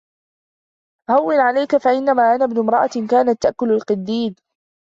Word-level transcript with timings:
هَوِّنْ 1.09 1.39
عَلَيْك 1.39 1.77
فَإِنَّمَا 1.77 2.35
أَنَا 2.35 2.45
ابْنُ 2.45 2.57
امْرَأَةٍ 2.57 3.07
كَانَتْ 3.11 3.41
تَأْكُلُ 3.41 3.71
الْقَدِيدَ 3.71 4.39